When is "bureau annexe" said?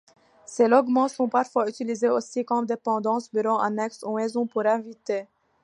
3.31-4.01